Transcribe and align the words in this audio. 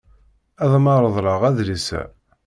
Ad 0.63 0.71
am-reḍleɣ 0.77 1.41
adlis-a. 1.49 2.01